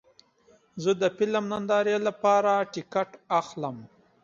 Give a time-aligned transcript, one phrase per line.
[0.83, 3.09] زه د فلم نندارې لپاره ټکټ
[3.39, 3.77] اخلم.